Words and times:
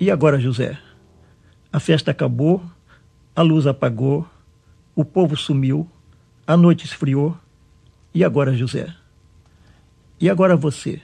E 0.00 0.10
agora, 0.10 0.40
José? 0.40 0.78
A 1.70 1.78
festa 1.78 2.10
acabou, 2.10 2.64
a 3.36 3.42
luz 3.42 3.66
apagou, 3.66 4.26
o 4.96 5.04
povo 5.04 5.36
sumiu, 5.36 5.86
a 6.46 6.56
noite 6.56 6.86
esfriou. 6.86 7.36
E 8.14 8.24
agora, 8.24 8.56
José? 8.56 8.96
E 10.18 10.30
agora 10.30 10.56
você? 10.56 11.02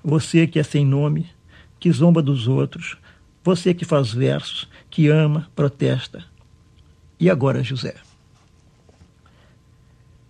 Você 0.00 0.46
que 0.46 0.60
é 0.60 0.62
sem 0.62 0.86
nome, 0.86 1.28
que 1.80 1.90
zomba 1.90 2.22
dos 2.22 2.46
outros, 2.46 2.96
você 3.42 3.74
que 3.74 3.84
faz 3.84 4.12
versos, 4.14 4.68
que 4.88 5.08
ama, 5.08 5.50
protesta. 5.56 6.24
E 7.18 7.28
agora, 7.28 7.64
José? 7.64 7.96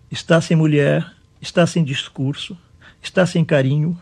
Está 0.09 0.41
sem 0.41 0.57
mulher, 0.57 1.15
está 1.39 1.67
sem 1.67 1.83
discurso, 1.83 2.57
está 2.99 3.27
sem 3.27 3.45
carinho, 3.45 3.95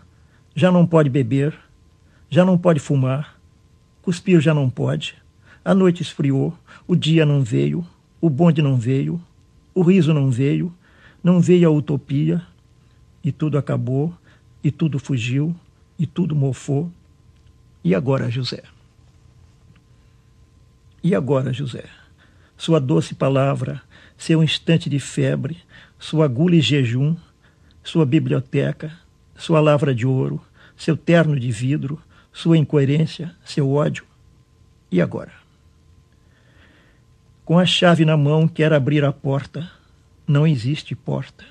já 0.55 0.71
não 0.71 0.87
pode 0.87 1.09
beber, 1.09 1.53
já 2.29 2.45
não 2.45 2.57
pode 2.57 2.79
fumar, 2.79 3.32
Cuspir 4.03 4.41
já 4.41 4.53
não 4.53 4.69
pode. 4.69 5.15
A 5.63 5.73
noite 5.73 6.01
esfriou, 6.01 6.53
o 6.85 6.93
dia 6.93 7.25
não 7.25 7.41
veio, 7.41 7.87
o 8.19 8.29
bonde 8.29 8.61
não 8.61 8.75
veio, 8.75 9.19
o 9.73 9.81
riso 9.81 10.13
não 10.13 10.29
veio, 10.29 10.73
não 11.23 11.39
veio 11.39 11.69
a 11.69 11.71
utopia, 11.71 12.41
e 13.23 13.31
tudo 13.31 13.57
acabou, 13.57 14.13
e 14.61 14.69
tudo 14.69 14.99
fugiu, 14.99 15.55
e 15.97 16.05
tudo 16.05 16.35
mofou. 16.35 16.91
E 17.81 17.95
agora, 17.95 18.29
José? 18.29 18.63
E 21.01 21.15
agora, 21.15 21.53
José? 21.53 21.85
Sua 22.57 22.81
doce 22.81 23.15
palavra, 23.15 23.81
seu 24.17 24.43
instante 24.43 24.89
de 24.89 24.99
febre, 24.99 25.57
sua 25.97 26.25
agulha 26.25 26.57
e 26.57 26.61
jejum, 26.61 27.15
sua 27.81 28.05
biblioteca, 28.05 28.91
sua 29.37 29.61
lavra 29.61 29.95
de 29.95 30.05
ouro, 30.05 30.41
seu 30.75 30.97
terno 30.97 31.39
de 31.39 31.51
vidro, 31.51 32.01
sua 32.33 32.57
incoerência, 32.57 33.33
seu 33.45 33.71
ódio. 33.71 34.03
E 34.91 34.99
agora? 34.99 35.31
Com 37.45 37.59
a 37.59 37.65
chave 37.65 38.03
na 38.03 38.17
mão, 38.17 38.47
quer 38.47 38.73
abrir 38.73 39.05
a 39.05 39.13
porta. 39.13 39.69
Não 40.27 40.47
existe 40.47 40.95
porta. 40.95 41.45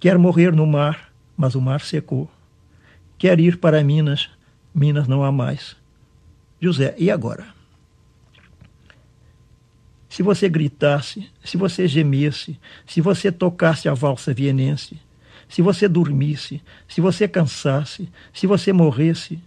Quer 0.00 0.16
morrer 0.18 0.52
no 0.52 0.66
mar, 0.66 1.12
mas 1.36 1.54
o 1.54 1.60
mar 1.60 1.80
secou. 1.80 2.30
Quer 3.18 3.38
ir 3.38 3.58
para 3.58 3.84
Minas, 3.84 4.30
Minas 4.74 5.06
não 5.06 5.22
há 5.22 5.30
mais. 5.30 5.76
José, 6.60 6.94
e 6.98 7.10
agora? 7.10 7.46
Se 10.08 10.22
você 10.22 10.48
gritasse, 10.48 11.28
se 11.44 11.56
você 11.56 11.88
gemesse, 11.88 12.58
se 12.86 13.00
você 13.00 13.32
tocasse 13.32 13.88
a 13.88 13.94
valsa 13.94 14.32
vienense, 14.32 14.98
se 15.48 15.60
você 15.60 15.88
dormisse, 15.88 16.62
se 16.88 17.00
você 17.00 17.26
cansasse, 17.26 18.08
se 18.32 18.46
você 18.46 18.72
morresse, 18.72 19.42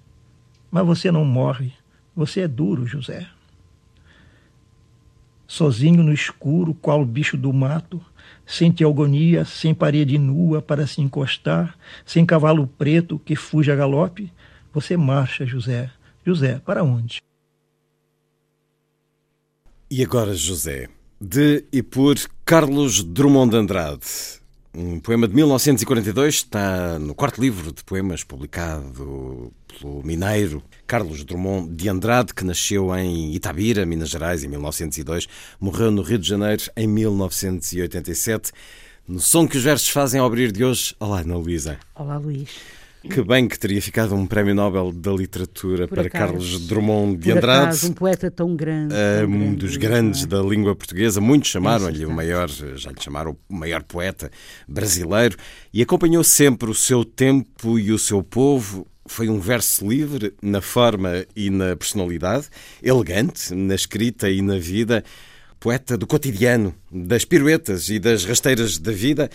mas 0.72 0.86
você 0.86 1.12
não 1.12 1.26
morre. 1.26 1.72
Você 2.16 2.42
é 2.42 2.48
duro, 2.48 2.86
José. 2.86 3.28
Sozinho 5.48 6.04
no 6.04 6.12
escuro, 6.12 6.74
qual 6.74 7.06
bicho 7.06 7.38
do 7.38 7.54
mato, 7.54 8.04
sem 8.46 8.72
teogonia, 8.72 9.46
sem 9.46 9.74
parede 9.74 10.18
nua 10.18 10.62
para 10.62 10.86
se 10.86 11.02
encostar, 11.02 11.78
sem 12.06 12.26
cavalo 12.26 12.68
preto 12.68 13.20
que 13.20 13.36
fuja 13.36 13.74
a 13.74 13.76
galope, 13.76 14.32
você 14.74 14.98
marcha, 14.98 15.46
José. 15.46 15.92
José, 16.26 16.60
para 16.66 16.84
onde? 16.84 17.22
E 19.90 20.04
agora, 20.04 20.34
José, 20.34 20.90
de 21.20 21.64
e 21.72 21.82
por 21.82 22.16
Carlos 22.44 23.04
Drummond 23.04 23.52
de 23.52 23.58
Andrade. 23.58 24.42
Um 24.80 25.00
poema 25.00 25.28
de 25.28 25.34
1942 25.34 26.36
está 26.36 27.00
no 27.00 27.16
quarto 27.16 27.42
livro 27.42 27.72
de 27.72 27.84
poemas 27.84 28.24
publicado 28.24 29.52
pelo 29.68 30.04
mineiro 30.04 30.62
Carlos 30.86 31.24
Drummond 31.24 31.74
de 31.74 31.90
Andrade, 31.90 32.32
que 32.32 32.46
nasceu 32.46 32.96
em 32.96 33.34
Itabira, 33.34 33.88
Minas 33.88 34.10
Gerais, 34.10 34.44
em 34.44 34.48
1902, 34.48 35.28
morreu 35.60 35.90
no 35.90 36.04
Rio 36.04 36.20
de 36.20 36.30
Janeiro 36.30 36.62
em 36.78 36.86
1987. 36.86 38.52
No 39.08 39.20
som 39.20 39.48
que 39.48 39.58
os 39.58 39.64
versos 39.64 39.90
fazem 39.90 40.20
ao 40.20 40.28
abrir 40.28 40.52
de 40.52 40.64
hoje, 40.64 40.96
olá, 41.00 41.22
Ana 41.22 41.38
Luísa. 41.38 41.80
Olá, 41.96 42.20
Luís. 42.20 42.50
Que 43.02 43.22
bem 43.22 43.48
que 43.48 43.58
teria 43.58 43.82
ficado 43.82 44.16
um 44.16 44.26
prémio 44.26 44.56
Nobel 44.56 44.92
da 44.92 45.12
literatura 45.12 45.88
Por 45.88 45.96
para 45.96 46.08
acaso. 46.08 46.26
Carlos 46.26 46.68
Drummond 46.68 47.18
de 47.18 47.30
Por 47.30 47.38
Andrade. 47.38 47.64
acaso, 47.64 47.90
um 47.90 47.94
poeta 47.94 48.32
tão 48.32 48.56
grande. 48.56 48.94
É, 48.96 49.22
tão 49.22 49.30
um 49.30 49.40
grande, 49.40 49.56
dos 49.56 49.74
não 49.74 49.80
grandes 49.80 50.24
é? 50.24 50.28
da 50.28 50.42
língua 50.42 50.76
portuguesa, 50.76 51.22
muitos 51.22 51.50
chamaram-lhe 51.50 52.06
o 52.06 52.12
maior, 52.12 52.50
já 52.50 52.92
lhe 52.92 53.02
chamaram 53.02 53.38
o 53.48 53.56
maior 53.56 53.84
poeta 53.84 54.32
brasileiro, 54.68 55.38
e 55.74 55.82
acompanhou 55.82 56.24
sempre 56.24 56.70
o 56.70 56.74
seu 56.74 57.06
tempo 57.06 57.80
e 57.80 57.92
o 57.92 58.00
seu 58.00 58.22
povo. 58.24 58.88
Foi 59.06 59.30
um 59.30 59.40
verso 59.40 59.88
livre 59.88 60.34
na 60.42 60.60
forma 60.60 61.26
e 61.36 61.50
na 61.50 61.76
personalidade, 61.78 62.48
elegante 62.84 63.54
na 63.56 63.74
escrita 63.74 64.30
e 64.30 64.42
na 64.42 64.58
vida, 64.58 65.04
poeta 65.60 65.98
do 65.98 66.06
cotidiano, 66.06 66.76
das 66.92 67.24
piruetas 67.24 67.90
e 67.90 68.00
das 68.00 68.26
rasteiras 68.26 68.78
da 68.78 68.92
vida. 68.92 69.30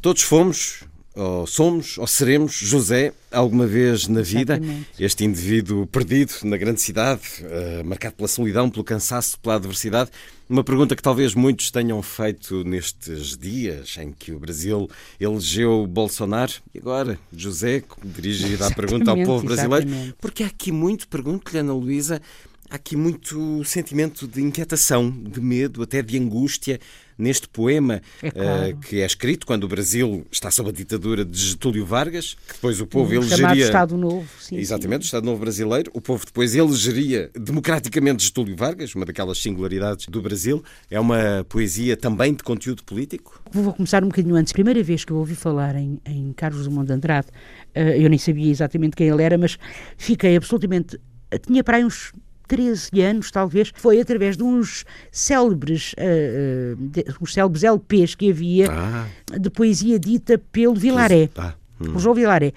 Todos 0.00 0.22
fomos, 0.22 0.84
ou 1.18 1.46
somos, 1.48 1.98
ou 1.98 2.06
seremos 2.06 2.52
José 2.52 3.12
alguma 3.32 3.66
vez 3.66 4.06
na 4.06 4.22
vida. 4.22 4.54
Exatamente. 4.54 4.88
Este 4.98 5.24
indivíduo 5.24 5.86
perdido 5.86 6.32
na 6.44 6.56
grande 6.56 6.80
cidade, 6.80 7.22
eh, 7.42 7.82
marcado 7.84 8.14
pela 8.14 8.28
solidão, 8.28 8.70
pelo 8.70 8.84
cansaço, 8.84 9.38
pela 9.40 9.56
adversidade. 9.56 10.10
Uma 10.48 10.62
pergunta 10.62 10.94
que 10.94 11.02
talvez 11.02 11.34
muitos 11.34 11.70
tenham 11.70 12.00
feito 12.00 12.64
nestes 12.64 13.36
dias 13.36 13.96
em 14.00 14.12
que 14.12 14.32
o 14.32 14.38
Brasil 14.38 14.88
elegeu 15.20 15.86
Bolsonaro. 15.86 16.52
E 16.72 16.78
agora, 16.78 17.18
José, 17.32 17.82
dirigida 18.02 18.68
a 18.68 18.70
pergunta 18.70 19.10
ao 19.10 19.16
povo 19.24 19.44
brasileiro. 19.44 19.86
exatamente. 19.86 20.14
Porque 20.20 20.44
há 20.44 20.46
aqui 20.46 20.72
muito, 20.72 21.08
pergunto-lhe, 21.08 21.58
Ana 21.58 21.74
Luísa, 21.74 22.22
há 22.70 22.76
aqui 22.76 22.96
muito 22.96 23.64
sentimento 23.64 24.26
de 24.26 24.40
inquietação, 24.42 25.10
de 25.10 25.40
medo, 25.40 25.82
até 25.82 26.02
de 26.02 26.18
angústia 26.18 26.78
neste 27.18 27.48
poema 27.48 28.00
É 28.22 28.30
claro. 28.30 28.62
eh, 28.64 28.76
que 28.80 29.00
é 29.00 29.06
escrito 29.06 29.44
quando 29.44 29.64
o 29.64 29.68
Brasil 29.68 30.24
está 30.30 30.52
sob 30.52 30.68
a 30.68 30.72
ditadura 30.72 31.24
de 31.24 31.36
Getúlio 31.36 31.84
Vargas, 31.84 32.34
que 32.46 32.54
depois 32.54 32.80
o 32.80 32.86
povo 32.86 33.10
chamado 33.14 33.32
elegeria. 33.32 33.64
Estado 33.64 33.96
Novo. 33.96 34.28
Sim, 34.40 34.56
Exatamente, 34.56 35.02
o 35.02 35.06
Estado 35.06 35.24
Novo 35.24 35.40
Brasileiro. 35.40 35.90
O 35.92 36.00
povo 36.00 36.24
depois 36.24 36.54
elegeria 36.54 37.28
democraticamente 37.34 38.24
Getúlio 38.24 38.54
Vargas, 38.56 38.94
uma 38.94 39.04
daquelas 39.04 39.38
singularidades 39.38 40.06
do 40.06 40.22
Brasil. 40.22 40.62
É 40.88 41.00
uma 41.00 41.44
poesia 41.48 41.96
também 41.96 42.32
de 42.32 42.44
conteúdo 42.44 42.84
político? 42.84 43.42
Sim. 43.52 43.62
Vou 43.62 43.72
começar 43.74 44.04
um 44.04 44.08
bocadinho 44.08 44.36
antes. 44.36 44.52
Primeira 44.52 44.82
vez 44.82 45.04
que 45.04 45.12
eu 45.12 45.16
ouvi 45.16 45.34
falar 45.34 45.74
em, 45.74 46.00
em 46.06 46.32
Carlos 46.34 46.62
Drummond 46.62 46.86
de 46.86 46.92
Andrade, 46.92 47.26
eh, 47.74 47.98
eu 48.00 48.08
nem 48.08 48.18
sabia 48.18 48.48
exatamente 48.50 48.94
quem 48.94 49.08
ele 49.08 49.22
era, 49.24 49.36
mas 49.36 49.58
fiquei 49.96 50.36
absolutamente. 50.36 51.00
Tinha 51.44 51.64
para 51.64 51.78
aí 51.78 51.84
uns 51.84 52.12
13 52.48 53.00
anos, 53.02 53.30
talvez. 53.30 53.70
Foi 53.76 54.00
através 54.00 54.36
de 54.36 54.42
uns 54.42 54.84
célebres, 55.12 55.94
eh, 55.98 56.74
de- 56.78 57.04
uns 57.20 57.32
célebres 57.34 57.62
LPs 57.62 58.14
que 58.14 58.30
havia 58.30 58.66
Ah, 58.70 59.06
de 59.38 59.50
poesia 59.50 59.98
dita 59.98 60.40
pelo 60.50 60.74
Vilaré. 60.74 61.28
Ah, 61.36 61.54
hum. 61.80 61.98
João 61.98 62.14
Vilaré. 62.14 62.52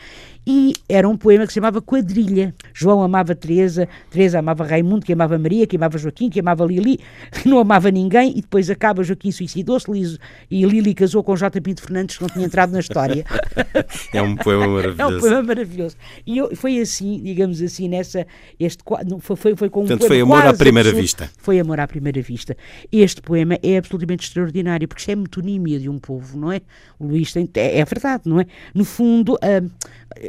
E 0.46 0.74
era 0.90 1.08
um 1.08 1.16
poema 1.16 1.46
que 1.46 1.54
se 1.54 1.56
chamava 1.56 1.82
Quadrilha. 1.82 2.54
João 2.74 3.04
amava 3.04 3.36
Teresa, 3.36 3.88
Teresa 4.10 4.40
amava 4.40 4.66
Raimundo, 4.66 5.06
que 5.06 5.14
amava 5.14 5.38
Maria, 5.38 5.68
que 5.68 5.76
amava 5.76 5.98
Joaquim, 5.98 6.30
que 6.30 6.40
amava 6.40 6.66
Lili, 6.66 7.00
que 7.32 7.48
não 7.50 7.60
amava 7.60 7.92
ninguém, 7.92 8.32
e 8.32 8.42
depois 8.42 8.70
acaba 8.70 9.04
Joaquim 9.04 9.32
suicidou-se 9.32 9.82
e 10.50 10.66
Lili 10.66 10.94
casou 10.94 11.24
com 11.24 11.36
J. 11.36 11.62
Pinto 11.62 11.82
Fernandes, 11.82 12.18
que 12.18 12.24
não 12.24 12.30
tinha 12.30 12.46
entrado 12.46 12.72
na 12.72 12.80
história. 12.80 13.26
É 14.14 14.22
um 14.22 14.36
poema 14.36 14.64
É 14.64 14.68
um 14.68 14.74
maravilhoso. 14.74 15.20
poema 15.20 15.44
maravilhoso. 15.44 15.96
E 16.26 16.38
eu, 16.38 16.56
foi 16.56 16.80
assim, 16.80 17.22
digamos 17.24 17.62
assim, 17.62 17.88
nessa. 17.88 18.26
Este, 18.60 18.84
foi, 19.20 19.36
foi, 19.36 19.56
foi 19.56 19.70
com 19.70 19.82
um 19.82 19.88
Portanto, 19.88 20.08
foi 20.08 20.22
amor 20.22 20.46
à 20.46 20.54
primeira 20.54 20.90
absurdo. 20.90 21.02
vista. 21.02 21.30
Foi 21.38 21.60
amor 21.60 21.80
à 21.80 21.88
primeira 21.88 22.22
vista. 22.22 22.56
Este 22.92 23.22
poema 23.22 23.58
é 23.64 23.78
absolutamente 23.78 24.28
extraordinário, 24.28 24.88
porque 24.88 25.02
isto 25.02 25.12
é 25.12 25.16
metonímia 25.16 25.80
de 25.80 25.90
um 25.90 25.98
povo, 26.00 26.38
não 26.38 26.52
é? 26.52 26.62
O 27.00 27.08
Luís 27.08 27.32
tem. 27.32 27.50
É, 27.56 27.80
é 27.80 27.86
verdade, 27.86 28.24
não 28.26 28.40
é? 28.40 28.46
No 28.74 28.84
fundo, 28.86 29.38
ah, 29.42 29.62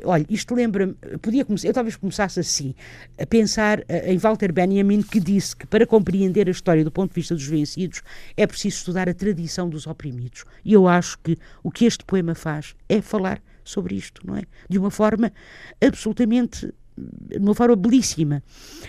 olha, 0.04 0.24
isto 0.28 0.54
lembra-me, 0.54 0.94
podia 1.20 1.44
começar, 1.44 1.68
eu 1.68 1.72
talvez 1.72 1.96
começasse 1.96 2.40
assim, 2.40 2.74
a 3.18 3.26
pensar 3.26 3.84
em 3.88 4.16
Walter 4.18 4.52
Benjamin, 4.52 5.02
que 5.02 5.20
disse 5.20 5.56
que 5.56 5.66
para 5.66 5.86
compreender 5.86 6.48
a 6.48 6.50
história 6.50 6.84
do 6.84 6.90
ponto 6.90 7.10
de 7.10 7.14
vista 7.14 7.34
dos 7.34 7.46
vencidos 7.46 8.02
é 8.36 8.46
preciso 8.46 8.76
estudar 8.76 9.08
a 9.08 9.14
tradição 9.14 9.68
dos 9.68 9.86
oprimidos. 9.86 10.44
E 10.64 10.72
eu 10.72 10.88
acho 10.88 11.18
que 11.18 11.36
o 11.62 11.70
que 11.70 11.84
este 11.84 12.04
poema 12.04 12.34
faz 12.34 12.74
é 12.88 13.00
falar 13.00 13.40
sobre 13.64 13.94
isto, 13.94 14.26
não 14.26 14.36
é? 14.36 14.42
De 14.68 14.78
uma 14.78 14.90
forma 14.90 15.32
absolutamente 15.80 16.72
de 16.96 17.38
uma 17.38 17.54
forma 17.54 17.74
belíssima. 17.74 18.42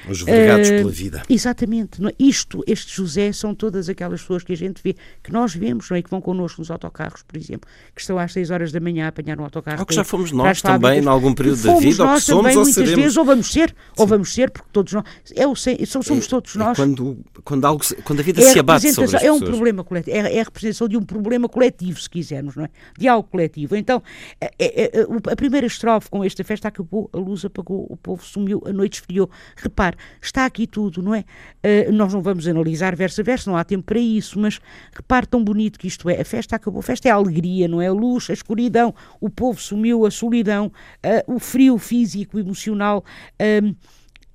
Os 0.09 0.21
vergados 0.21 0.67
uh, 0.67 0.71
pela 0.71 0.91
vida. 0.91 1.23
Exatamente. 1.29 2.05
É? 2.05 2.13
Isto, 2.19 2.63
este 2.67 2.95
José, 2.95 3.31
são 3.31 3.55
todas 3.55 3.87
aquelas 3.87 4.21
pessoas 4.21 4.43
que 4.43 4.53
a 4.53 4.57
gente 4.57 4.81
vê, 4.83 4.95
que 5.23 5.31
nós 5.31 5.55
vemos, 5.55 5.89
não 5.89 5.97
é? 5.97 6.01
que 6.01 6.09
vão 6.09 6.21
connosco 6.21 6.61
nos 6.61 6.69
autocarros, 6.69 7.23
por 7.23 7.37
exemplo, 7.37 7.69
que 7.95 8.01
estão 8.01 8.17
às 8.19 8.33
6 8.33 8.51
horas 8.51 8.71
da 8.71 8.79
manhã 8.79 9.05
a 9.05 9.07
apanhar 9.09 9.39
um 9.39 9.43
autocarro. 9.43 9.79
Ou 9.79 9.85
que 9.85 9.95
já 9.95 10.03
fomos 10.03 10.31
nós 10.31 10.61
também, 10.61 11.01
em 11.01 11.07
algum 11.07 11.33
período 11.33 11.63
da 11.63 11.75
vida, 11.75 12.03
ou 12.03 12.13
que 12.15 12.21
somos 12.21 12.25
também, 12.25 12.57
ou 12.57 12.63
muitas 12.63 12.73
seremos. 12.73 12.95
vezes, 12.95 13.17
ou 13.17 13.25
vamos 13.25 13.51
ser, 13.51 13.69
Sim. 13.69 13.75
ou 13.97 14.07
vamos 14.07 14.33
ser, 14.33 14.51
porque 14.51 14.69
todos 14.71 14.93
nós, 14.93 15.05
é 15.35 15.47
o, 15.47 15.55
somos 15.55 16.27
todos 16.27 16.55
nós. 16.55 16.77
É 16.77 16.81
quando, 16.81 17.17
quando, 17.43 17.65
algo, 17.65 17.83
quando 18.03 18.19
a 18.19 18.23
vida 18.23 18.41
é 18.41 18.45
se 18.45 18.59
abate 18.59 18.91
sobre 18.91 19.15
as 19.15 19.23
É 19.23 19.31
um 19.31 19.39
pessoas. 19.39 19.49
problema 19.49 19.83
coletivo, 19.83 20.17
é, 20.17 20.35
é, 20.35 20.41
a 20.41 20.43
representação 20.43 20.87
de 20.87 20.97
um 20.97 21.03
problema 21.03 21.47
coletivo, 21.47 21.99
se 21.99 22.09
quisermos, 22.09 22.55
não 22.55 22.65
é? 22.65 22.69
De 22.97 23.07
algo 23.07 23.27
coletivo. 23.29 23.75
Então, 23.75 24.03
é, 24.41 24.51
é, 24.59 25.31
a 25.31 25.35
primeira 25.35 25.67
estrofe 25.67 26.09
com 26.09 26.23
esta 26.23 26.43
festa 26.43 26.67
acabou, 26.67 27.09
a 27.13 27.17
luz 27.17 27.45
apagou, 27.45 27.92
o 27.93 27.97
povo 27.97 28.23
sumiu, 28.23 28.61
a 28.65 28.73
noite 28.73 28.95
esfriou. 28.95 29.29
Repare, 29.55 29.97
está 30.21 30.45
aqui 30.45 30.67
tudo, 30.67 31.01
não 31.01 31.13
é? 31.13 31.23
Uh, 31.63 31.91
nós 31.91 32.13
não 32.13 32.21
vamos 32.21 32.47
analisar 32.47 32.95
verso 32.95 33.21
a 33.21 33.23
verso, 33.23 33.49
não 33.49 33.57
há 33.57 33.63
tempo 33.63 33.83
para 33.83 33.99
isso, 33.99 34.39
mas 34.39 34.59
repare 34.93 35.25
tão 35.25 35.43
bonito 35.43 35.79
que 35.79 35.87
isto 35.87 36.09
é. 36.09 36.19
A 36.19 36.25
festa 36.25 36.55
acabou, 36.55 36.79
a 36.79 36.83
festa 36.83 37.07
é 37.07 37.11
a 37.11 37.15
alegria, 37.15 37.67
não 37.67 37.81
é? 37.81 37.87
A 37.87 37.93
luz, 37.93 38.29
a 38.29 38.33
escuridão, 38.33 38.93
o 39.19 39.29
povo 39.29 39.59
sumiu, 39.61 40.05
a 40.05 40.11
solidão, 40.11 40.71
uh, 41.05 41.33
o 41.35 41.39
frio 41.39 41.77
físico, 41.77 42.39
emocional. 42.39 43.03
Uh, 43.39 43.75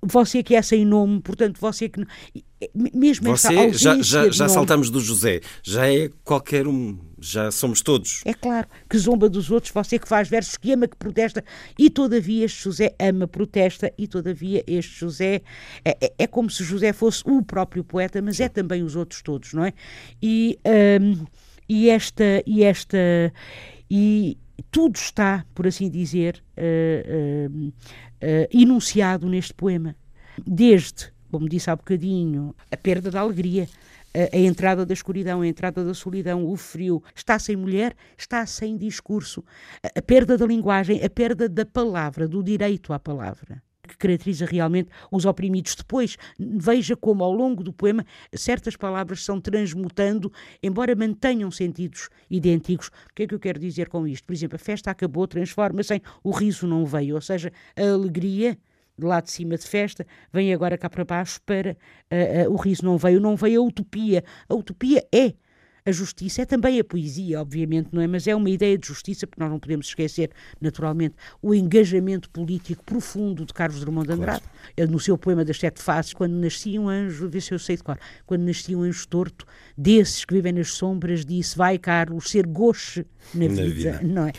você 0.03 0.43
que 0.43 0.55
é 0.55 0.63
sem 0.63 0.85
nome, 0.85 1.21
portanto, 1.21 1.59
você 1.61 1.89
que. 1.89 2.05
Mesmo 2.75 3.37
você, 3.37 3.73
já, 3.73 4.03
já, 4.03 4.31
já 4.31 4.49
saltamos 4.49 4.91
do 4.91 5.01
José, 5.01 5.41
já 5.63 5.89
é 5.93 6.11
qualquer 6.25 6.67
um, 6.67 6.99
já 7.21 7.51
somos 7.53 7.83
todos. 7.83 8.23
É 8.25 8.35
claro, 8.35 8.67
que 8.91 8.99
zomba 8.99 9.29
dos 9.29 9.51
outros, 9.51 9.73
você 9.73 9.99
que 9.99 10.09
faz 10.09 10.29
versos, 10.29 10.57
que 10.57 10.73
ama, 10.73 10.89
que 10.89 10.97
protesta, 10.97 11.45
e 11.79 11.89
todavia 11.89 12.45
este 12.45 12.65
José 12.65 12.95
ama, 12.99 13.29
protesta, 13.29 13.93
e 13.97 14.09
todavia 14.09 14.65
este 14.67 15.01
José. 15.01 15.43
É, 15.85 15.97
é, 16.01 16.13
é 16.19 16.27
como 16.27 16.51
se 16.51 16.65
José 16.65 16.93
fosse 16.93 17.23
o 17.27 17.43
próprio 17.43 17.85
poeta, 17.85 18.21
mas 18.21 18.41
é 18.41 18.49
também 18.49 18.83
os 18.83 18.97
outros 18.97 19.23
todos, 19.23 19.53
não 19.53 19.65
é? 19.65 19.73
E, 20.21 20.59
um, 21.01 21.27
e 21.69 21.91
esta. 21.91 22.43
E 22.45 22.65
esta 22.65 22.99
e, 23.91 24.37
tudo 24.71 24.97
está, 24.97 25.45
por 25.55 25.67
assim 25.67 25.89
dizer, 25.89 26.43
uh, 26.57 27.69
uh, 27.69 27.73
enunciado 28.53 29.29
neste 29.29 29.55
poema. 29.55 29.95
Desde, 30.47 31.13
como 31.31 31.49
disse 31.49 31.71
há 31.71 31.77
bocadinho, 31.77 32.55
a 32.71 32.77
perda 32.77 33.11
da 33.11 33.21
alegria, 33.21 33.69
a, 34.15 34.37
a 34.37 34.39
entrada 34.39 34.85
da 34.85 34.93
escuridão, 34.93 35.41
a 35.41 35.47
entrada 35.47 35.85
da 35.85 35.95
solidão, 35.95 36.45
o 36.47 36.57
frio, 36.57 37.03
está 37.15 37.39
sem 37.39 37.57
mulher, 37.57 37.95
está 38.17 38.45
sem 38.47 38.77
discurso, 38.77 39.45
a, 39.83 39.99
a 39.99 40.03
perda 40.03 40.37
da 40.37 40.47
linguagem, 40.47 41.03
a 41.05 41.11
perda 41.11 41.49
da 41.49 41.65
palavra, 41.65 42.27
do 42.27 42.43
direito 42.43 42.93
à 42.93 42.99
palavra 42.99 43.63
caracteriza 43.99 44.47
realmente 44.47 44.91
os 45.11 45.25
oprimidos. 45.25 45.75
Depois, 45.75 46.17
veja 46.39 46.97
como 46.97 47.25
ao 47.25 47.33
longo 47.33 47.63
do 47.63 47.73
poema 47.73 48.05
certas 48.33 48.77
palavras 48.77 49.25
são 49.25 49.41
transmutando, 49.41 50.33
embora 50.63 50.95
mantenham 50.95 51.51
sentidos 51.51 52.09
idênticos. 52.31 52.89
O 52.89 53.15
que 53.15 53.25
é 53.25 53.27
que 53.27 53.35
eu 53.35 53.41
quero 53.41 53.59
dizer 53.59 53.89
com 53.89 54.07
isto? 54.07 54.25
Por 54.25 54.33
exemplo, 54.33 54.57
a 54.57 54.59
festa 54.59 54.91
acabou, 54.91 55.27
transforma-se 55.27 55.95
em 55.95 56.01
o 56.23 56.31
riso 56.31 56.67
não 56.67 56.87
veio, 56.87 57.15
ou 57.15 57.21
seja, 57.21 57.53
a 57.77 57.83
alegria 57.83 58.59
de 58.99 59.07
lá 59.07 59.21
de 59.21 59.31
cima 59.31 59.57
de 59.57 59.65
festa, 59.65 60.05
vem 60.33 60.53
agora 60.53 60.77
cá 60.77 60.91
para 60.91 61.05
baixo 61.05 61.41
para 61.47 61.77
uh, 62.13 62.51
uh, 62.51 62.53
o 62.53 62.57
riso 62.57 62.85
não 62.85 62.99
veio, 62.99 63.21
não 63.21 63.37
veio 63.37 63.63
a 63.63 63.65
utopia. 63.65 64.25
A 64.49 64.55
utopia 64.55 65.07
é 65.15 65.35
a 65.89 65.93
justiça 65.93 66.43
é 66.43 66.45
também 66.45 66.79
a 66.79 66.85
poesia, 66.85 67.41
obviamente, 67.41 67.89
não 67.93 68.03
é? 68.03 68.07
Mas 68.07 68.27
é 68.27 68.37
uma 68.37 68.51
ideia 68.51 68.77
de 68.77 68.87
justiça, 68.87 69.27
porque 69.27 69.43
nós 69.43 69.51
não 69.51 69.59
podemos 69.59 69.87
esquecer, 69.87 70.31
naturalmente, 70.61 71.15
o 71.41 71.55
engajamento 71.55 72.29
político 72.29 72.85
profundo 72.85 73.47
de 73.47 73.55
Carlos 73.55 73.81
Drummond 73.81 74.07
de 74.07 74.13
Andrade. 74.13 74.43
Claro. 74.77 74.93
No 74.93 75.01
seu 75.01 75.17
poema 75.17 75.45
das 75.45 75.59
Sete 75.59 75.81
Faces, 75.83 76.13
quando 76.13 76.35
nascia 76.35 76.79
um 76.79 76.89
anjo, 76.89 77.29
vê 77.29 77.41
se 77.41 77.53
eu 77.53 77.59
sei 77.59 77.77
de 77.77 77.83
cor, 77.83 77.99
quando 78.27 78.43
nascia 78.43 78.77
um 78.77 78.83
anjo 78.83 79.09
torto, 79.09 79.47
desses 79.77 80.25
que 80.25 80.35
vivem 80.35 80.53
nas 80.53 80.69
sombras, 80.73 81.25
disse: 81.25 81.57
Vai, 81.57 81.79
Carlos, 81.79 82.31
ser 82.31 82.47
goche 82.47 83.07
na, 83.35 83.49
na 83.49 83.49
vida, 83.49 83.65
vida, 83.65 84.01
não 84.05 84.27
é? 84.27 84.33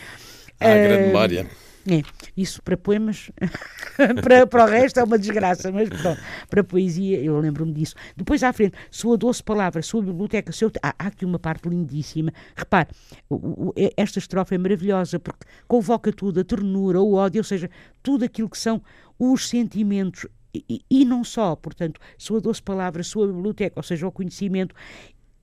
Ah, 0.60 0.68
uh, 0.68 0.74
grande 0.74 1.08
memória. 1.08 1.48
É, 1.90 2.04
isso 2.38 2.62
para 2.62 2.78
poemas, 2.78 3.32
para, 4.22 4.46
para 4.46 4.66
o 4.66 4.68
resto 4.68 5.00
é 5.00 5.04
uma 5.04 5.18
desgraça, 5.18 5.72
mas 5.72 5.90
pronto, 5.90 6.22
para 6.48 6.64
poesia 6.64 7.20
eu 7.20 7.40
lembro-me 7.40 7.74
disso. 7.74 7.96
Depois 8.16 8.44
à 8.44 8.54
frente, 8.54 8.78
sua 8.92 9.18
doce 9.18 9.44
palavra, 9.44 9.82
sua 9.82 10.02
biblioteca, 10.02 10.52
seu... 10.52 10.72
Ah, 10.84 10.94
há 11.00 11.08
aqui 11.08 11.26
uma 11.26 11.40
parte 11.40 11.68
lindíssima. 11.68 12.32
Repare, 12.56 12.90
o, 13.28 13.70
o, 13.70 13.74
esta 13.98 14.20
estrofe 14.20 14.54
é 14.54 14.58
maravilhosa 14.58 15.20
porque 15.20 15.46
convoca 15.68 16.14
tudo, 16.14 16.42
a 16.42 16.44
ternura, 16.44 17.02
o 17.02 17.14
ódio, 17.14 17.40
ou 17.40 17.44
seja, 17.44 17.70
tudo 18.04 18.24
aquilo 18.24 18.50
que 18.50 18.58
são 18.58 18.82
os 19.18 19.50
sentimentos 19.50 20.28
e, 20.54 20.84
e, 20.90 21.06
não 21.06 21.24
só, 21.24 21.56
portanto, 21.56 22.00
sua 22.18 22.42
doce 22.42 22.62
palavra, 22.62 23.04
sua 23.04 23.28
biblioteca, 23.28 23.74
ou 23.78 23.84
seja, 23.84 24.08
o 24.08 24.12
conhecimento, 24.12 24.76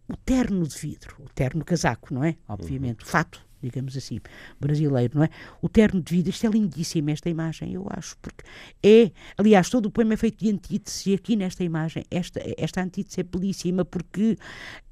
o 0.09 0.17
terno 0.17 0.67
de 0.67 0.77
vidro, 0.77 1.17
o 1.21 1.29
terno 1.29 1.65
casaco, 1.65 2.13
não 2.13 2.25
é? 2.25 2.37
Obviamente, 2.49 3.05
uhum. 3.05 3.11
fato 3.11 3.46
digamos 3.67 3.97
assim, 3.97 4.19
brasileiro, 4.61 5.19
não 5.19 5.25
é? 5.25 5.29
O 5.61 5.69
terno 5.69 6.01
de 6.01 6.15
vida, 6.15 6.31
isto 6.31 6.47
é 6.47 6.51
lindíssimo, 6.51 7.11
esta 7.11 7.29
imagem, 7.29 7.75
eu 7.75 7.87
acho, 7.91 8.17
porque 8.19 8.45
é, 8.83 9.11
aliás, 9.37 9.69
todo 9.69 9.87
o 9.87 9.91
poema 9.91 10.15
é 10.15 10.17
feito 10.17 10.45
de 10.45 10.51
antítese, 10.51 11.11
e 11.11 11.15
aqui 11.15 11.37
nesta 11.37 11.65
imagem, 11.65 12.05
esta, 12.11 12.41
esta 12.57 12.83
antítese 12.83 13.21
é 13.21 13.23
belíssima, 13.23 13.85
porque 13.85 14.39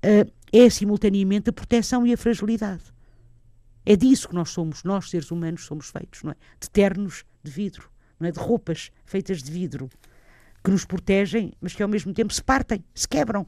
uh, 0.04 0.32
é 0.52 0.70
simultaneamente 0.70 1.50
a 1.50 1.52
proteção 1.52 2.06
e 2.06 2.12
a 2.12 2.16
fragilidade. 2.16 2.82
É 3.86 3.96
disso 3.96 4.28
que 4.28 4.34
nós 4.34 4.50
somos, 4.50 4.82
nós 4.82 5.10
seres 5.10 5.30
humanos 5.30 5.64
somos 5.64 5.88
feitos, 5.90 6.22
não 6.22 6.32
é? 6.32 6.36
De 6.58 6.70
ternos 6.70 7.24
de 7.42 7.50
vidro, 7.50 7.90
não 8.18 8.26
é? 8.26 8.32
De 8.32 8.38
roupas 8.38 8.90
feitas 9.04 9.42
de 9.42 9.50
vidro, 9.50 9.90
que 10.64 10.70
nos 10.70 10.84
protegem, 10.84 11.52
mas 11.60 11.74
que 11.74 11.82
ao 11.82 11.88
mesmo 11.88 12.14
tempo 12.14 12.32
se 12.32 12.42
partem, 12.42 12.82
se 12.94 13.06
quebram 13.06 13.46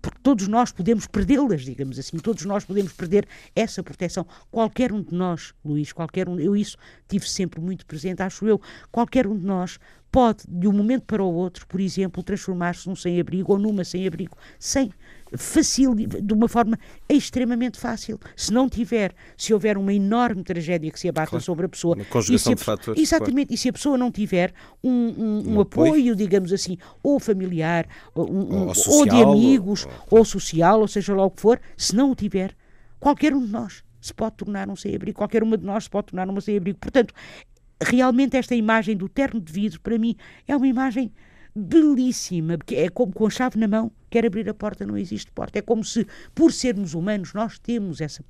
porque 0.00 0.18
todos 0.22 0.48
nós 0.48 0.72
podemos 0.72 1.06
perdê-las, 1.06 1.62
digamos 1.62 1.98
assim, 1.98 2.18
todos 2.18 2.44
nós 2.44 2.64
podemos 2.64 2.92
perder 2.92 3.26
essa 3.54 3.82
proteção. 3.82 4.26
Qualquer 4.50 4.92
um 4.92 5.02
de 5.02 5.14
nós, 5.14 5.54
Luís, 5.64 5.92
qualquer 5.92 6.28
um, 6.28 6.38
eu 6.38 6.56
isso 6.56 6.76
tive 7.08 7.28
sempre 7.28 7.60
muito 7.60 7.84
presente, 7.86 8.22
acho 8.22 8.46
eu, 8.46 8.60
qualquer 8.90 9.26
um 9.26 9.36
de 9.36 9.44
nós 9.44 9.78
pode, 10.10 10.44
de 10.48 10.66
um 10.66 10.72
momento 10.72 11.04
para 11.04 11.22
o 11.22 11.32
outro, 11.32 11.66
por 11.66 11.80
exemplo, 11.80 12.22
transformar-se 12.22 12.88
num 12.88 12.96
sem-abrigo 12.96 13.52
ou 13.52 13.58
numa 13.58 13.84
sem-abrigo, 13.84 14.36
sem 14.58 14.92
fácil, 15.36 15.94
de 15.94 16.34
uma 16.34 16.48
forma 16.48 16.78
extremamente 17.08 17.78
fácil. 17.78 18.18
Se 18.36 18.52
não 18.52 18.68
tiver, 18.68 19.14
se 19.36 19.52
houver 19.52 19.76
uma 19.76 19.92
enorme 19.92 20.42
tragédia 20.42 20.90
que 20.90 20.98
se 20.98 21.08
abata 21.08 21.30
claro. 21.30 21.44
sobre 21.44 21.66
a 21.66 21.68
pessoa. 21.68 21.96
Uma 21.96 22.04
conjugação 22.04 22.52
a, 22.52 22.56
de 22.56 22.64
fatores. 22.64 23.02
Exatamente, 23.02 23.48
claro. 23.48 23.54
e 23.54 23.58
se 23.58 23.68
a 23.68 23.72
pessoa 23.72 23.98
não 23.98 24.10
tiver 24.10 24.52
um, 24.82 24.90
um, 24.90 25.54
um 25.54 25.60
apoio, 25.60 25.92
apoio, 25.92 26.16
digamos 26.16 26.52
assim, 26.52 26.76
ou 27.02 27.18
familiar, 27.20 27.86
um, 28.14 28.20
ou, 28.20 28.66
ou, 28.68 28.74
social, 28.74 28.98
ou, 28.98 29.06
de 29.06 29.22
amigos, 29.22 29.86
ou, 30.10 30.18
ou 30.18 30.24
social, 30.24 30.80
ou 30.80 30.88
seja 30.88 31.14
lá 31.14 31.24
o 31.24 31.30
que 31.30 31.40
for, 31.40 31.60
se 31.76 31.94
não 31.94 32.10
o 32.10 32.14
tiver, 32.14 32.54
qualquer 32.98 33.34
um 33.34 33.44
de 33.44 33.50
nós 33.50 33.82
se 34.00 34.14
pode 34.14 34.36
tornar 34.36 34.68
um 34.68 34.76
sem-abrigo, 34.76 35.18
qualquer 35.18 35.42
uma 35.42 35.58
de 35.58 35.64
nós 35.64 35.84
se 35.84 35.90
pode 35.90 36.08
tornar 36.08 36.28
uma 36.28 36.40
sem-abrigo. 36.40 36.78
Portanto, 36.78 37.12
realmente 37.82 38.36
esta 38.36 38.54
imagem 38.54 38.96
do 38.96 39.08
terno 39.08 39.40
de 39.40 39.52
vidro, 39.52 39.80
para 39.80 39.98
mim, 39.98 40.16
é 40.48 40.56
uma 40.56 40.66
imagem 40.66 41.12
belíssima, 41.54 42.56
porque 42.56 42.76
é 42.76 42.88
como 42.88 43.12
com 43.12 43.26
a 43.26 43.30
chave 43.30 43.58
na 43.58 43.68
mão, 43.68 43.90
quer 44.08 44.24
abrir 44.24 44.48
a 44.48 44.54
porta, 44.54 44.86
não 44.86 44.96
existe 44.96 45.30
porta. 45.32 45.58
É 45.58 45.62
como 45.62 45.84
se, 45.84 46.06
por 46.34 46.52
sermos 46.52 46.94
humanos, 46.94 47.32
nós 47.34 47.58
temos 47.58 48.00
essa, 48.00 48.24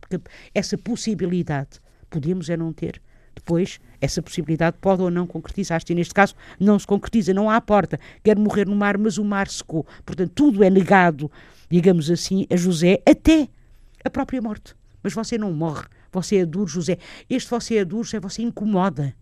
essa 0.54 0.78
possibilidade. 0.78 1.80
Podemos 2.08 2.48
é 2.50 2.56
não 2.56 2.72
ter. 2.72 3.00
Depois, 3.34 3.78
essa 4.00 4.20
possibilidade 4.20 4.76
pode 4.80 5.02
ou 5.02 5.10
não 5.10 5.26
concretizar-se. 5.26 5.92
E 5.92 5.94
neste 5.94 6.12
caso, 6.12 6.34
não 6.58 6.78
se 6.78 6.86
concretiza, 6.86 7.32
não 7.32 7.48
há 7.48 7.60
porta. 7.60 7.98
Quer 8.22 8.36
morrer 8.36 8.66
no 8.66 8.76
mar, 8.76 8.98
mas 8.98 9.18
o 9.18 9.24
mar 9.24 9.48
secou. 9.48 9.86
Portanto, 10.04 10.32
tudo 10.34 10.64
é 10.64 10.70
negado, 10.70 11.30
digamos 11.70 12.10
assim, 12.10 12.46
a 12.50 12.56
José, 12.56 13.00
até 13.08 13.48
a 14.04 14.10
própria 14.10 14.42
morte. 14.42 14.74
Mas 15.02 15.12
você 15.12 15.38
não 15.38 15.52
morre. 15.52 15.86
Você 16.12 16.38
é 16.38 16.46
duro, 16.46 16.66
José. 16.66 16.98
Este 17.28 17.48
você 17.48 17.76
é 17.76 17.84
duro, 17.84 18.04
José, 18.04 18.20
você 18.20 18.42
incomoda. 18.42 19.14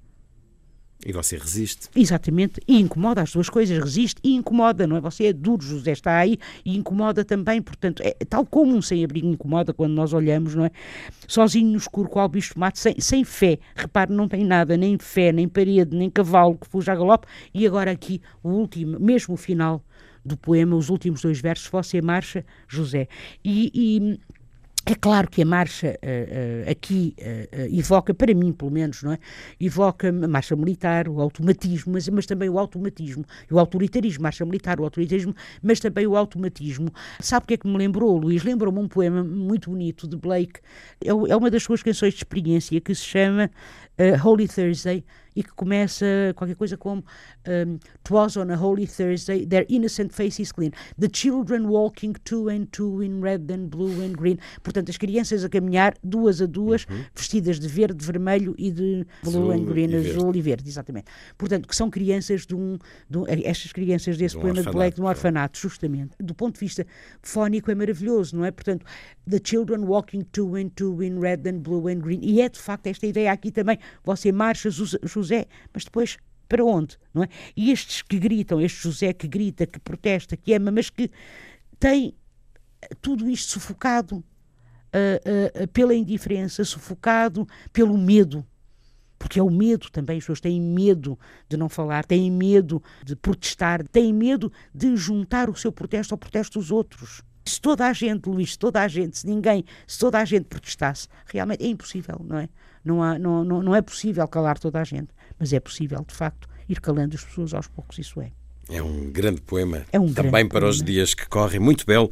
E 1.06 1.12
você 1.12 1.36
resiste. 1.36 1.88
Exatamente, 1.94 2.60
e 2.66 2.80
incomoda 2.80 3.22
as 3.22 3.32
duas 3.32 3.48
coisas, 3.48 3.78
resiste 3.78 4.20
e 4.22 4.34
incomoda, 4.34 4.84
não 4.84 4.96
é? 4.96 5.00
Você 5.00 5.26
é 5.26 5.32
duro, 5.32 5.62
José 5.62 5.92
está 5.92 6.16
aí 6.16 6.38
e 6.64 6.76
incomoda 6.76 7.24
também, 7.24 7.62
portanto, 7.62 8.02
é 8.04 8.12
tal 8.28 8.44
como 8.44 8.74
um 8.74 8.82
sem-abrigo 8.82 9.28
incomoda 9.28 9.72
quando 9.72 9.92
nós 9.92 10.12
olhamos, 10.12 10.56
não 10.56 10.64
é? 10.64 10.70
Sozinho 11.28 11.70
no 11.70 11.76
escuro, 11.76 12.08
qual 12.08 12.28
bicho 12.28 12.58
mato, 12.58 12.78
sem, 12.80 12.96
sem 12.98 13.22
fé, 13.22 13.58
repare, 13.76 14.12
não 14.12 14.26
tem 14.26 14.44
nada, 14.44 14.76
nem 14.76 14.98
fé, 14.98 15.30
nem 15.30 15.48
parede, 15.48 15.96
nem 15.96 16.10
cavalo 16.10 16.58
que 16.58 16.66
fuja 16.66 16.92
a 16.92 16.96
galope, 16.96 17.28
e 17.54 17.64
agora 17.64 17.92
aqui 17.92 18.20
o 18.42 18.48
último, 18.50 18.98
mesmo 18.98 19.34
o 19.34 19.36
final 19.36 19.84
do 20.24 20.36
poema, 20.36 20.76
os 20.76 20.90
últimos 20.90 21.22
dois 21.22 21.40
versos, 21.40 21.68
você 21.68 22.02
marcha, 22.02 22.44
José. 22.68 23.08
E, 23.44 23.70
e 23.72 24.20
É 24.90 24.94
claro 24.94 25.28
que 25.28 25.42
a 25.42 25.44
marcha 25.44 25.98
uh, 26.02 26.66
uh, 26.66 26.70
aqui 26.70 27.14
uh, 27.18 27.78
evoca, 27.78 28.14
para 28.14 28.32
mim 28.32 28.54
pelo 28.54 28.70
menos, 28.70 29.02
não 29.02 29.12
é? 29.12 29.18
Evoca 29.60 30.08
a 30.08 30.12
marcha 30.26 30.56
militar, 30.56 31.10
o 31.10 31.20
automatismo, 31.20 31.92
mas, 31.92 32.08
mas 32.08 32.24
também 32.24 32.48
o 32.48 32.58
automatismo, 32.58 33.22
o 33.50 33.58
autoritarismo, 33.58 34.22
marcha 34.22 34.46
militar, 34.46 34.80
o 34.80 34.84
autoritarismo, 34.84 35.34
mas 35.62 35.78
também 35.78 36.06
o 36.06 36.16
automatismo. 36.16 36.88
Sabe 37.20 37.44
o 37.44 37.46
que 37.48 37.54
é 37.54 37.56
que 37.58 37.68
me 37.68 37.76
lembrou, 37.76 38.16
Luís? 38.16 38.42
Lembrou-me 38.42 38.78
um 38.78 38.88
poema 38.88 39.22
muito 39.22 39.68
bonito 39.68 40.08
de 40.08 40.16
Blake, 40.16 40.60
é, 41.04 41.08
é 41.10 41.36
uma 41.36 41.50
das 41.50 41.62
suas 41.62 41.82
canções 41.82 42.14
de 42.14 42.20
experiência 42.20 42.80
que 42.80 42.94
se 42.94 43.04
chama 43.04 43.50
Holy 44.24 44.48
Thursday 44.48 45.04
e 45.38 45.42
que 45.44 45.54
começa 45.54 46.04
qualquer 46.34 46.56
coisa 46.56 46.76
como 46.76 47.04
um, 47.46 47.78
Twas 48.02 48.36
on 48.36 48.50
a 48.50 48.56
holy 48.56 48.88
Thursday, 48.88 49.46
their 49.46 49.64
innocent 49.68 50.12
faces 50.12 50.50
clean, 50.50 50.72
the 50.98 51.08
children 51.08 51.68
walking 51.68 52.12
two 52.24 52.48
and 52.48 52.66
two 52.72 53.00
in 53.04 53.20
red 53.20 53.48
and 53.52 53.68
blue 53.68 54.02
and 54.02 54.14
green. 54.14 54.36
Portanto, 54.64 54.90
as 54.90 54.96
crianças 54.96 55.44
a 55.44 55.48
caminhar 55.48 55.94
duas 56.02 56.42
a 56.42 56.46
duas, 56.46 56.84
uhum. 56.90 57.04
vestidas 57.14 57.60
de 57.60 57.68
verde, 57.68 58.04
vermelho 58.04 58.52
e 58.58 58.72
de 58.72 59.06
blue 59.22 59.52
azul 59.52 59.52
and 59.52 59.64
green, 59.64 59.94
azul 59.94 60.34
e 60.34 60.42
verde, 60.42 60.68
exatamente. 60.68 61.06
Portanto, 61.36 61.68
que 61.68 61.76
são 61.76 61.88
crianças 61.88 62.44
de 62.44 62.56
um, 62.56 62.76
de 63.08 63.18
um 63.18 63.24
estas 63.28 63.72
crianças 63.72 64.16
desse 64.16 64.34
de 64.34 64.38
um 64.38 64.40
poema 64.40 64.60
de 64.60 64.70
Black, 64.72 64.96
de 64.96 65.02
um 65.02 65.06
orfanato, 65.06 65.56
justamente. 65.56 66.16
Do 66.18 66.34
ponto 66.34 66.54
de 66.54 66.60
vista 66.60 66.84
fónico 67.22 67.70
é 67.70 67.76
maravilhoso, 67.76 68.36
não 68.36 68.44
é? 68.44 68.50
Portanto, 68.50 68.84
the 69.30 69.38
children 69.42 69.84
walking 69.84 70.22
two 70.32 70.56
and 70.56 70.70
two 70.74 71.00
in 71.00 71.20
red 71.20 71.48
and 71.48 71.60
blue 71.60 71.86
and 71.86 72.00
green. 72.00 72.18
E 72.22 72.40
é 72.40 72.48
de 72.48 72.58
facto 72.58 72.88
esta 72.88 73.06
ideia 73.06 73.30
aqui 73.30 73.52
também. 73.52 73.78
Você 74.02 74.32
marcha, 74.32 74.68
José 74.68 75.27
José, 75.28 75.46
mas 75.72 75.84
depois 75.84 76.16
para 76.48 76.64
onde? 76.64 76.96
Não 77.12 77.22
é? 77.22 77.28
E 77.54 77.70
estes 77.70 78.00
que 78.02 78.18
gritam, 78.18 78.60
este 78.60 78.82
José 78.82 79.12
que 79.12 79.28
grita, 79.28 79.66
que 79.66 79.78
protesta, 79.78 80.36
que 80.36 80.54
ama, 80.54 80.70
mas 80.70 80.88
que 80.88 81.10
tem 81.78 82.14
tudo 83.00 83.28
isto 83.28 83.50
sufocado 83.52 84.16
uh, 84.16 85.62
uh, 85.62 85.68
pela 85.68 85.94
indiferença, 85.94 86.64
sufocado 86.64 87.46
pelo 87.72 87.98
medo. 87.98 88.44
Porque 89.18 89.38
é 89.38 89.42
o 89.42 89.50
medo 89.50 89.90
também, 89.90 90.18
as 90.18 90.22
pessoas 90.22 90.40
têm 90.40 90.60
medo 90.60 91.18
de 91.48 91.56
não 91.56 91.68
falar, 91.68 92.04
têm 92.04 92.30
medo 92.30 92.80
de 93.04 93.16
protestar, 93.16 93.86
têm 93.88 94.12
medo 94.12 94.50
de 94.72 94.96
juntar 94.96 95.50
o 95.50 95.56
seu 95.56 95.72
protesto 95.72 96.14
ao 96.14 96.18
protesto 96.18 96.58
dos 96.58 96.70
outros. 96.70 97.20
Se 97.44 97.60
toda 97.60 97.86
a 97.86 97.92
gente, 97.92 98.28
Luís, 98.28 98.52
se 98.52 98.58
toda 98.58 98.80
a 98.80 98.86
gente, 98.86 99.18
se 99.18 99.26
ninguém, 99.26 99.64
se 99.88 99.98
toda 99.98 100.18
a 100.18 100.24
gente 100.24 100.44
protestasse, 100.44 101.08
realmente 101.26 101.64
é 101.64 101.66
impossível, 101.66 102.20
não 102.24 102.38
é? 102.38 102.48
Não, 102.84 103.02
há, 103.02 103.18
não, 103.18 103.44
não, 103.44 103.62
não 103.62 103.74
é 103.74 103.82
possível 103.82 104.26
calar 104.28 104.56
toda 104.56 104.80
a 104.80 104.84
gente, 104.84 105.08
mas 105.38 105.52
é 105.52 105.60
possível, 105.60 106.04
de 106.06 106.14
facto, 106.14 106.48
ir 106.68 106.80
calando 106.80 107.14
as 107.14 107.24
pessoas 107.24 107.54
aos 107.54 107.66
poucos, 107.66 107.98
isso 107.98 108.20
é. 108.20 108.30
É 108.70 108.82
um 108.82 109.10
grande 109.10 109.40
poema, 109.40 109.84
é 109.90 109.98
um 109.98 110.12
também 110.12 110.30
grande 110.30 110.48
para 110.48 110.60
poema. 110.60 110.70
os 110.70 110.82
dias 110.82 111.14
que 111.14 111.26
correm, 111.26 111.58
muito 111.58 111.86
belo, 111.86 112.10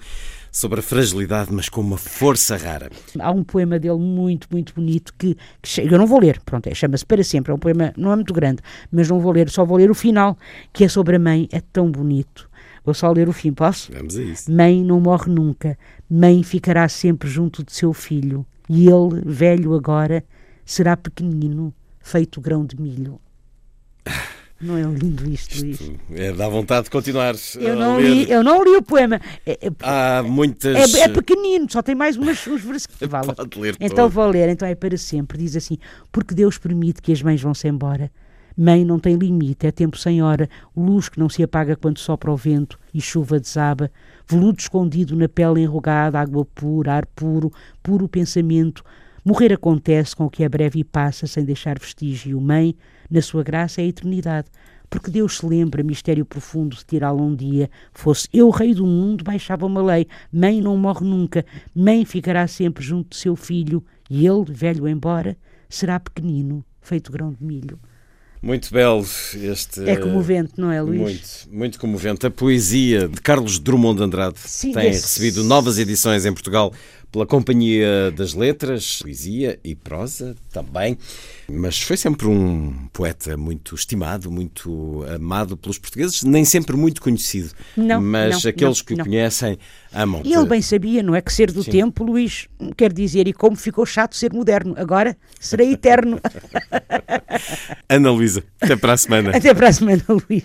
sobre 0.50 0.80
a 0.80 0.82
fragilidade, 0.82 1.52
mas 1.52 1.68
com 1.68 1.82
uma 1.82 1.98
força 1.98 2.56
rara. 2.56 2.90
Há 3.18 3.30
um 3.30 3.44
poema 3.44 3.78
dele 3.78 3.98
muito, 3.98 4.48
muito 4.50 4.74
bonito 4.74 5.12
que, 5.18 5.36
que 5.60 5.82
eu 5.82 5.98
não 5.98 6.06
vou 6.06 6.18
ler, 6.18 6.40
pronto, 6.46 6.66
é, 6.66 6.74
chama-se 6.74 7.04
Para 7.04 7.22
Sempre, 7.22 7.52
é 7.52 7.54
um 7.54 7.58
poema, 7.58 7.92
não 7.94 8.10
é 8.10 8.16
muito 8.16 8.32
grande, 8.32 8.62
mas 8.90 9.10
não 9.10 9.20
vou 9.20 9.32
ler, 9.32 9.50
só 9.50 9.66
vou 9.66 9.76
ler 9.76 9.90
o 9.90 9.94
final, 9.94 10.38
que 10.72 10.84
é 10.84 10.88
sobre 10.88 11.16
a 11.16 11.18
mãe, 11.18 11.46
é 11.52 11.60
tão 11.60 11.90
bonito. 11.90 12.48
Vou 12.82 12.94
só 12.94 13.12
ler 13.12 13.28
o 13.28 13.32
fim, 13.34 13.52
posso? 13.52 13.92
Vamos 13.92 14.16
a 14.16 14.22
isso. 14.22 14.50
Mãe 14.50 14.82
não 14.82 14.98
morre 14.98 15.30
nunca, 15.30 15.76
mãe 16.08 16.42
ficará 16.42 16.88
sempre 16.88 17.28
junto 17.28 17.62
de 17.62 17.74
seu 17.74 17.92
filho, 17.92 18.46
e 18.66 18.88
ele, 18.88 19.20
velho 19.26 19.74
agora, 19.74 20.24
será 20.64 20.96
pequenino, 20.96 21.74
feito 22.06 22.40
grão 22.40 22.64
de 22.64 22.80
milho. 22.80 23.20
Não 24.60 24.76
é 24.76 24.82
lindo 24.84 25.28
isto, 25.28 25.52
isto 25.52 25.84
Luís? 25.84 26.00
É, 26.14 26.32
dá 26.32 26.48
vontade 26.48 26.84
de 26.84 26.90
continuar. 26.90 27.34
Eu 27.56 27.76
não, 27.76 28.00
li, 28.00 28.30
eu 28.30 28.42
não 28.42 28.64
li 28.64 28.76
o 28.76 28.82
poema. 28.82 29.20
É, 29.44 29.52
é, 29.66 29.70
Há 29.80 30.22
muitas. 30.22 30.94
É, 30.94 31.00
é, 31.00 31.08
pequenino, 31.08 31.66
só 31.68 31.82
tem 31.82 31.94
mais 31.94 32.16
umas, 32.16 32.46
uns 32.46 32.62
versículos. 32.62 33.00
Vale. 33.10 33.26
Ler 33.56 33.76
então 33.78 34.06
todo. 34.06 34.12
vou 34.12 34.28
ler, 34.28 34.48
então 34.48 34.66
é 34.66 34.74
para 34.74 34.96
sempre. 34.96 35.36
Diz 35.36 35.56
assim: 35.56 35.76
Porque 36.10 36.34
Deus 36.34 36.56
permite 36.56 37.02
que 37.02 37.12
as 37.12 37.20
mães 37.20 37.42
vão-se 37.42 37.68
embora. 37.68 38.10
Mãe 38.56 38.82
não 38.82 38.98
tem 38.98 39.16
limite, 39.16 39.66
é 39.66 39.70
tempo 39.70 39.98
sem 39.98 40.22
hora, 40.22 40.48
luz 40.74 41.10
que 41.10 41.18
não 41.18 41.28
se 41.28 41.42
apaga 41.42 41.76
quando 41.76 41.98
sopra 41.98 42.32
o 42.32 42.36
vento 42.36 42.78
e 42.94 43.02
chuva 43.02 43.38
desaba, 43.38 43.90
veludo 44.26 44.58
escondido 44.58 45.14
na 45.14 45.28
pele 45.28 45.60
enrugada, 45.60 46.18
água 46.18 46.46
pura, 46.54 46.94
ar 46.94 47.04
puro, 47.04 47.52
puro 47.82 48.08
pensamento, 48.08 48.82
Morrer 49.26 49.52
acontece 49.52 50.14
com 50.14 50.26
o 50.26 50.30
que 50.30 50.44
é 50.44 50.48
breve 50.48 50.78
e 50.78 50.84
passa 50.84 51.26
sem 51.26 51.44
deixar 51.44 51.80
vestígio. 51.80 52.40
Mãe, 52.40 52.76
na 53.10 53.20
sua 53.20 53.42
graça, 53.42 53.80
é 53.80 53.84
a 53.84 53.88
eternidade. 53.88 54.46
Porque 54.88 55.10
Deus 55.10 55.38
se 55.38 55.46
lembra, 55.46 55.82
mistério 55.82 56.24
profundo, 56.24 56.76
de 56.76 56.84
tirá-lo 56.84 57.24
um 57.24 57.34
dia. 57.34 57.68
Fosse 57.92 58.28
eu 58.32 58.48
rei 58.50 58.72
do 58.72 58.86
mundo, 58.86 59.24
baixava 59.24 59.66
uma 59.66 59.82
lei. 59.82 60.06
Mãe 60.32 60.60
não 60.60 60.76
morre 60.76 61.04
nunca. 61.04 61.44
Mãe 61.74 62.04
ficará 62.04 62.46
sempre 62.46 62.84
junto 62.84 63.08
de 63.08 63.16
seu 63.16 63.34
filho. 63.34 63.84
E 64.08 64.24
ele, 64.24 64.44
velho 64.48 64.86
embora, 64.86 65.36
será 65.68 65.98
pequenino, 65.98 66.64
feito 66.80 67.10
grão 67.10 67.32
de 67.32 67.42
milho. 67.44 67.80
Muito 68.40 68.72
belo 68.72 69.04
este. 69.34 69.88
É 69.88 69.96
comovente, 69.96 70.52
não 70.56 70.70
é, 70.70 70.80
Luís? 70.80 71.00
Muito, 71.00 71.58
muito 71.58 71.80
comovente. 71.80 72.26
A 72.26 72.30
poesia 72.30 73.08
de 73.08 73.20
Carlos 73.20 73.58
Drummond 73.58 73.96
de 73.96 74.04
Andrade 74.04 74.38
Sim, 74.38 74.70
tem 74.70 74.90
esse... 74.90 75.02
recebido 75.02 75.42
novas 75.42 75.78
edições 75.78 76.24
em 76.24 76.32
Portugal 76.32 76.72
pela 77.16 77.24
Companhia 77.24 78.12
das 78.14 78.34
Letras, 78.34 78.98
poesia 79.00 79.58
e 79.64 79.74
prosa 79.74 80.36
também. 80.52 80.98
Mas 81.48 81.80
foi 81.80 81.96
sempre 81.96 82.26
um 82.26 82.88
poeta 82.92 83.38
muito 83.38 83.74
estimado, 83.74 84.30
muito 84.30 85.02
amado 85.14 85.56
pelos 85.56 85.78
portugueses, 85.78 86.22
nem 86.22 86.44
sempre 86.44 86.76
muito 86.76 87.00
conhecido. 87.00 87.52
Não, 87.74 88.02
mas 88.02 88.44
não, 88.44 88.50
aqueles 88.50 88.78
não, 88.78 88.84
que 88.84 88.92
o 88.92 88.98
conhecem 88.98 89.58
amam. 89.94 90.20
E 90.26 90.34
ele 90.34 90.44
bem 90.44 90.60
sabia, 90.60 91.02
não 91.02 91.14
é? 91.14 91.22
Que 91.22 91.32
ser 91.32 91.50
do 91.50 91.62
Sim. 91.62 91.70
tempo, 91.70 92.04
Luís, 92.04 92.48
quer 92.76 92.92
dizer, 92.92 93.26
e 93.26 93.32
como 93.32 93.56
ficou 93.56 93.86
chato 93.86 94.14
ser 94.14 94.34
moderno. 94.34 94.74
Agora 94.76 95.16
serei 95.40 95.72
eterno. 95.72 96.20
Ana 97.88 98.10
Luísa, 98.10 98.44
até 98.60 98.76
para 98.76 98.92
a 98.92 98.96
semana. 98.98 99.30
Até 99.34 99.54
para 99.54 99.68
a 99.68 99.72
semana, 99.72 100.04
Luís. 100.06 100.44